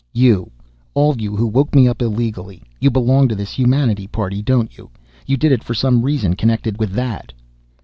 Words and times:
"You 0.15 0.49
all 0.95 1.21
you 1.21 1.35
who 1.35 1.45
woke 1.45 1.75
me 1.75 1.87
up 1.87 2.01
illegally 2.01 2.63
you 2.79 2.89
belong 2.89 3.27
to 3.27 3.35
this 3.35 3.51
Humanity 3.51 4.07
Party, 4.07 4.41
don't 4.41 4.75
you? 4.75 4.89
You 5.27 5.37
did 5.37 5.51
it 5.51 5.63
for 5.63 5.75
some 5.75 6.01
reason 6.01 6.35
connected 6.35 6.79
with 6.79 6.91
that?" 6.93 7.31